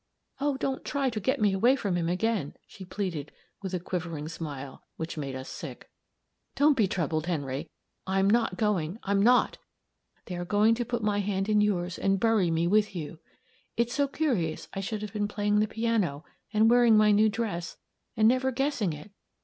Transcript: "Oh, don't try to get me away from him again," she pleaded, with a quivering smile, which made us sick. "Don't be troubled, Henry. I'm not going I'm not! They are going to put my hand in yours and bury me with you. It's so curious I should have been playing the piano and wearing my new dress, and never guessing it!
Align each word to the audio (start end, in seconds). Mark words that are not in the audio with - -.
"Oh, 0.39 0.57
don't 0.57 0.83
try 0.83 1.11
to 1.11 1.19
get 1.19 1.39
me 1.39 1.53
away 1.53 1.75
from 1.75 1.95
him 1.95 2.09
again," 2.09 2.55
she 2.65 2.85
pleaded, 2.85 3.31
with 3.61 3.75
a 3.75 3.79
quivering 3.79 4.27
smile, 4.29 4.81
which 4.95 5.15
made 5.15 5.35
us 5.35 5.47
sick. 5.47 5.91
"Don't 6.55 6.75
be 6.75 6.87
troubled, 6.87 7.27
Henry. 7.27 7.69
I'm 8.07 8.27
not 8.27 8.57
going 8.57 8.97
I'm 9.03 9.21
not! 9.21 9.59
They 10.25 10.37
are 10.37 10.43
going 10.43 10.73
to 10.73 10.85
put 10.85 11.03
my 11.03 11.19
hand 11.19 11.47
in 11.49 11.61
yours 11.61 11.99
and 11.99 12.19
bury 12.19 12.49
me 12.49 12.65
with 12.65 12.95
you. 12.95 13.19
It's 13.77 13.93
so 13.93 14.07
curious 14.07 14.67
I 14.73 14.79
should 14.79 15.03
have 15.03 15.13
been 15.13 15.27
playing 15.27 15.59
the 15.59 15.67
piano 15.67 16.25
and 16.51 16.67
wearing 16.67 16.97
my 16.97 17.11
new 17.11 17.29
dress, 17.29 17.77
and 18.17 18.27
never 18.27 18.49
guessing 18.51 18.93
it! 18.93 19.11